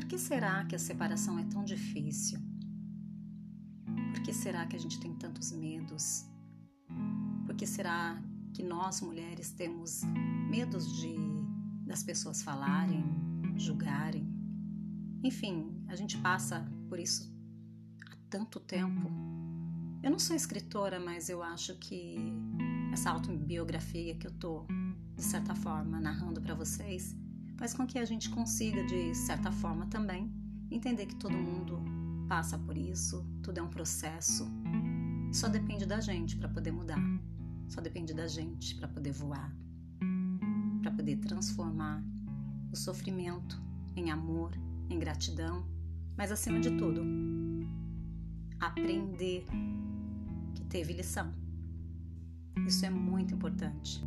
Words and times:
Por 0.00 0.08
que 0.08 0.18
será 0.18 0.64
que 0.64 0.74
a 0.74 0.78
separação 0.78 1.38
é 1.38 1.44
tão 1.44 1.62
difícil? 1.62 2.40
Por 4.14 4.22
que 4.22 4.32
será 4.32 4.64
que 4.64 4.74
a 4.74 4.78
gente 4.78 4.98
tem 4.98 5.14
tantos 5.14 5.52
medos? 5.52 6.24
Por 7.44 7.54
que 7.54 7.66
será 7.66 8.18
que 8.54 8.62
nós 8.62 9.02
mulheres 9.02 9.52
temos 9.52 10.00
medos 10.48 10.90
de 10.96 11.14
das 11.86 12.02
pessoas 12.02 12.42
falarem, 12.42 13.04
julgarem? 13.56 14.26
Enfim, 15.22 15.84
a 15.86 15.94
gente 15.94 16.16
passa 16.16 16.66
por 16.88 16.98
isso 16.98 17.30
há 18.10 18.16
tanto 18.30 18.58
tempo. 18.58 19.06
Eu 20.02 20.10
não 20.10 20.18
sou 20.18 20.34
escritora, 20.34 20.98
mas 20.98 21.28
eu 21.28 21.42
acho 21.42 21.76
que 21.76 22.16
essa 22.90 23.10
autobiografia 23.10 24.16
que 24.16 24.26
eu 24.26 24.32
tô 24.32 24.66
de 25.14 25.22
certa 25.22 25.54
forma 25.54 26.00
narrando 26.00 26.40
para 26.40 26.54
vocês 26.54 27.14
faz 27.60 27.74
com 27.74 27.86
que 27.86 27.98
a 27.98 28.06
gente 28.06 28.30
consiga 28.30 28.82
de 28.86 29.14
certa 29.14 29.52
forma 29.52 29.84
também 29.84 30.32
entender 30.70 31.04
que 31.04 31.14
todo 31.16 31.36
mundo 31.36 31.78
passa 32.26 32.58
por 32.58 32.74
isso, 32.74 33.22
tudo 33.42 33.58
é 33.58 33.62
um 33.62 33.68
processo. 33.68 34.48
Só 35.30 35.46
depende 35.46 35.84
da 35.84 36.00
gente 36.00 36.38
para 36.38 36.48
poder 36.48 36.72
mudar. 36.72 36.98
Só 37.68 37.82
depende 37.82 38.14
da 38.14 38.26
gente 38.26 38.76
para 38.76 38.88
poder 38.88 39.12
voar, 39.12 39.54
para 40.80 40.90
poder 40.90 41.16
transformar 41.16 42.02
o 42.72 42.76
sofrimento 42.76 43.62
em 43.94 44.10
amor, 44.10 44.52
em 44.88 44.98
gratidão, 44.98 45.68
mas 46.16 46.32
acima 46.32 46.60
de 46.60 46.70
tudo, 46.78 47.02
aprender 48.58 49.44
que 50.54 50.64
teve 50.64 50.94
lição. 50.94 51.30
Isso 52.66 52.86
é 52.86 52.90
muito 52.90 53.34
importante. 53.34 54.02